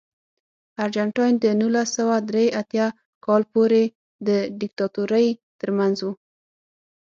[0.83, 2.87] ارجنټاین د نولس سوه درې اتیا
[3.25, 3.83] کال پورې
[4.27, 4.29] د
[4.61, 5.27] دیکتاتورۍ
[5.59, 6.07] ترمنځ و.